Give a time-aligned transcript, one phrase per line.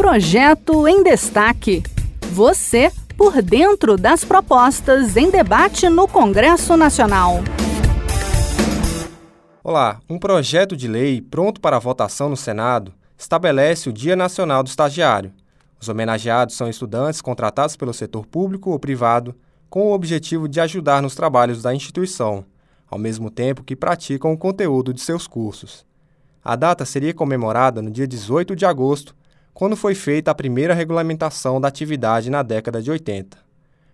[0.00, 1.82] Projeto em Destaque.
[2.32, 7.40] Você por dentro das propostas em debate no Congresso Nacional.
[9.62, 14.68] Olá, um projeto de lei pronto para votação no Senado estabelece o Dia Nacional do
[14.68, 15.34] Estagiário.
[15.78, 19.34] Os homenageados são estudantes contratados pelo setor público ou privado
[19.68, 22.46] com o objetivo de ajudar nos trabalhos da instituição,
[22.90, 25.84] ao mesmo tempo que praticam o conteúdo de seus cursos.
[26.42, 29.14] A data seria comemorada no dia 18 de agosto,
[29.52, 33.38] quando foi feita a primeira regulamentação da atividade na década de 80.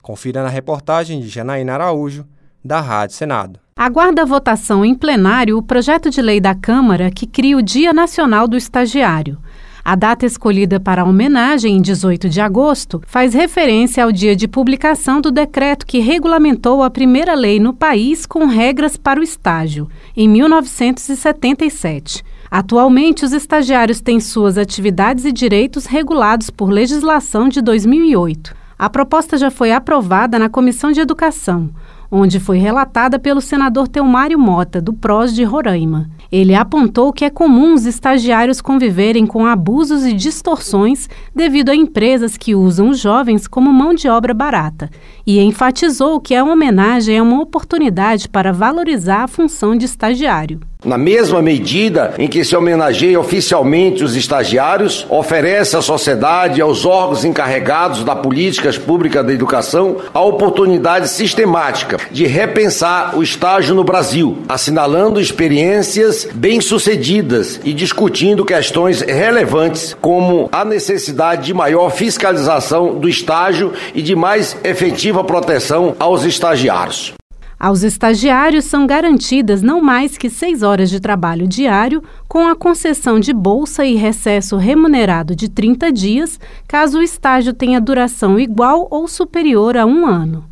[0.00, 2.26] Confira na reportagem de Janaína Araújo,
[2.64, 3.60] da Rádio Senado.
[3.76, 7.92] Aguarda a votação em plenário o projeto de lei da Câmara que cria o Dia
[7.92, 9.38] Nacional do Estagiário.
[9.84, 14.46] A data escolhida para a homenagem, em 18 de agosto, faz referência ao dia de
[14.46, 19.88] publicação do decreto que regulamentou a primeira lei no país com regras para o estágio,
[20.16, 22.22] em 1977.
[22.52, 28.54] Atualmente, os estagiários têm suas atividades e direitos regulados por legislação de 2008.
[28.78, 31.70] A proposta já foi aprovada na Comissão de Educação
[32.14, 36.10] onde foi relatada pelo senador Teomário Mota, do PROS de Roraima.
[36.30, 42.36] Ele apontou que é comum os estagiários conviverem com abusos e distorções devido a empresas
[42.36, 44.90] que usam os jovens como mão de obra barata
[45.26, 50.60] e enfatizou que a homenagem é uma oportunidade para valorizar a função de estagiário.
[50.84, 56.84] Na mesma medida em que se homenageia oficialmente os estagiários, oferece à sociedade e aos
[56.84, 63.84] órgãos encarregados da políticas públicas da educação a oportunidade sistemática de repensar o estágio no
[63.84, 73.08] Brasil, assinalando experiências bem-sucedidas e discutindo questões relevantes como a necessidade de maior fiscalização do
[73.08, 77.14] estágio e de mais efetiva proteção aos estagiários.
[77.62, 83.20] Aos estagiários são garantidas não mais que seis horas de trabalho diário, com a concessão
[83.20, 89.06] de bolsa e recesso remunerado de 30 dias, caso o estágio tenha duração igual ou
[89.06, 90.44] superior a um ano.